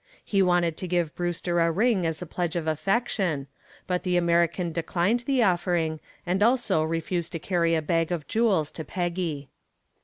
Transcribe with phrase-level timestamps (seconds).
[0.25, 3.45] He wanted to give Brewster a ring as a pledge of affection,
[3.85, 8.71] but the American declined the offering, and also refused to carry a bag of jewels
[8.71, 9.51] to Peggy.